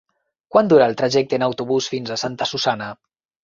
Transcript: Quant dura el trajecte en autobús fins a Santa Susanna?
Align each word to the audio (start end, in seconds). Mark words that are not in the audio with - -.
Quant 0.55 0.71
dura 0.71 0.87
el 0.93 0.97
trajecte 1.03 1.39
en 1.39 1.47
autobús 1.49 1.93
fins 1.95 2.09
a 2.11 2.21
Santa 2.25 2.51
Susanna? 2.57 2.93